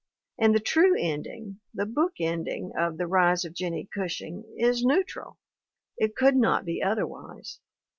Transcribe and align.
And 0.39 0.55
the 0.55 0.59
true 0.59 0.95
ending, 0.99 1.59
the 1.75 1.85
book 1.85 2.13
ending, 2.19 2.71
of 2.75 2.97
The 2.97 3.05
Rise 3.05 3.45
of 3.45 3.53
Jennie 3.53 3.87
Gushing 3.95 4.43
is 4.57 4.83
neutral. 4.83 5.37
It 5.95 6.15
could 6.15 6.35
not 6.35 6.65
be 6.65 6.81
otherwise. 6.81 7.59